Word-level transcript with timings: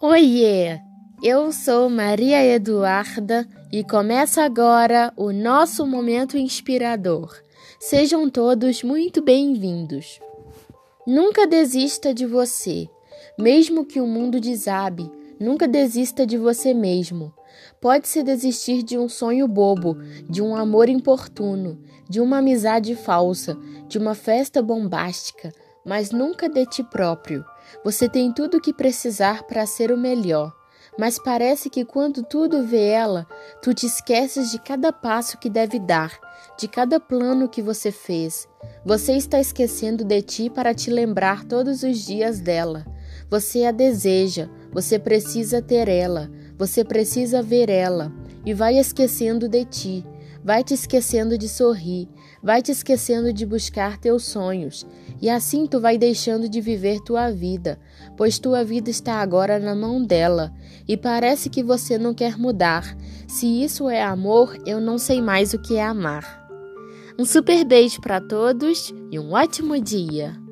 Oiê! 0.00 0.78
Eu 1.22 1.50
sou 1.50 1.88
Maria 1.88 2.44
Eduarda 2.44 3.48
e 3.72 3.82
começa 3.82 4.42
agora 4.42 5.12
o 5.16 5.32
nosso 5.32 5.86
momento 5.86 6.36
inspirador. 6.36 7.34
Sejam 7.80 8.28
todos 8.28 8.82
muito 8.82 9.22
bem-vindos. 9.22 10.20
Nunca 11.06 11.46
desista 11.46 12.12
de 12.12 12.26
você, 12.26 12.88
mesmo 13.38 13.84
que 13.84 14.00
o 14.00 14.06
mundo 14.06 14.38
desabe. 14.38 15.10
Nunca 15.40 15.66
desista 15.66 16.26
de 16.26 16.36
você 16.36 16.74
mesmo. 16.74 17.32
Pode-se 17.80 18.22
desistir 18.22 18.82
de 18.82 18.98
um 18.98 19.08
sonho 19.08 19.48
bobo, 19.48 19.96
de 20.28 20.42
um 20.42 20.54
amor 20.54 20.88
importuno, 20.88 21.80
de 22.08 22.20
uma 22.20 22.38
amizade 22.38 22.94
falsa, 22.94 23.56
de 23.88 23.98
uma 23.98 24.14
festa 24.14 24.62
bombástica, 24.62 25.52
mas 25.86 26.10
nunca 26.10 26.48
de 26.48 26.66
ti 26.66 26.82
próprio. 26.82 27.44
Você 27.84 28.08
tem 28.08 28.32
tudo 28.32 28.56
o 28.56 28.60
que 28.60 28.74
precisar 28.74 29.44
para 29.44 29.64
ser 29.64 29.92
o 29.92 29.96
melhor. 29.96 30.52
Mas 30.98 31.18
parece 31.18 31.70
que 31.70 31.84
quando 31.84 32.22
tudo 32.22 32.64
vê 32.64 32.88
ela, 32.88 33.26
tu 33.62 33.72
te 33.72 33.86
esqueces 33.86 34.50
de 34.50 34.58
cada 34.58 34.92
passo 34.92 35.38
que 35.38 35.50
deve 35.50 35.78
dar, 35.78 36.18
de 36.58 36.66
cada 36.66 36.98
plano 36.98 37.48
que 37.48 37.62
você 37.62 37.92
fez. 37.92 38.48
Você 38.84 39.12
está 39.12 39.38
esquecendo 39.38 40.04
de 40.04 40.22
ti 40.22 40.50
para 40.50 40.74
te 40.74 40.90
lembrar 40.90 41.44
todos 41.44 41.82
os 41.82 41.98
dias 42.04 42.40
dela. 42.40 42.84
Você 43.28 43.64
a 43.64 43.72
deseja, 43.72 44.48
você 44.72 44.98
precisa 44.98 45.60
ter 45.60 45.88
ela, 45.88 46.30
você 46.56 46.84
precisa 46.84 47.42
ver 47.42 47.68
ela, 47.68 48.12
e 48.44 48.54
vai 48.54 48.78
esquecendo 48.78 49.48
de 49.48 49.64
ti, 49.64 50.06
vai 50.42 50.62
te 50.62 50.74
esquecendo 50.74 51.36
de 51.36 51.48
sorrir, 51.48 52.08
vai 52.42 52.62
te 52.62 52.70
esquecendo 52.70 53.32
de 53.32 53.44
buscar 53.44 53.98
teus 53.98 54.24
sonhos, 54.24 54.86
e 55.20 55.28
assim 55.28 55.66
tu 55.66 55.80
vai 55.80 55.98
deixando 55.98 56.48
de 56.48 56.60
viver 56.60 57.00
tua 57.00 57.30
vida, 57.30 57.78
pois 58.16 58.38
tua 58.38 58.64
vida 58.64 58.90
está 58.90 59.14
agora 59.14 59.58
na 59.58 59.74
mão 59.74 60.02
dela, 60.04 60.52
e 60.86 60.96
parece 60.96 61.50
que 61.50 61.62
você 61.62 61.98
não 61.98 62.14
quer 62.14 62.38
mudar. 62.38 62.96
Se 63.26 63.46
isso 63.62 63.88
é 63.88 64.02
amor, 64.02 64.56
eu 64.66 64.80
não 64.80 64.98
sei 64.98 65.20
mais 65.20 65.52
o 65.52 65.58
que 65.58 65.76
é 65.76 65.82
amar. 65.82 66.46
Um 67.18 67.24
super 67.24 67.64
beijo 67.64 68.00
para 68.00 68.20
todos 68.20 68.92
e 69.10 69.18
um 69.18 69.32
ótimo 69.32 69.80
dia! 69.80 70.45